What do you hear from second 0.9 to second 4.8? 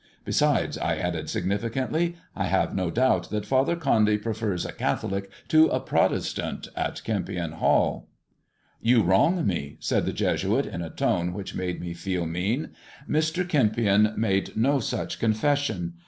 added, significantly," I have no doubt that Father Condy prefers a